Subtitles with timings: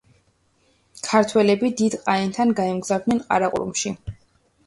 [1.07, 3.93] ქართველები დიდ ყაენთან გაგზავნეს ყარაყორუმში.